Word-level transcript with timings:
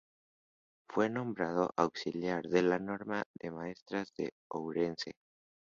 Fue 0.89 1.11
nombrado 1.11 1.69
auxiliar 1.77 2.41
de 2.47 2.63
la 2.63 2.79
Normal 2.79 3.25
de 3.35 3.51
Maestras 3.51 4.11
de 4.17 4.33
Ourense. 4.49 5.13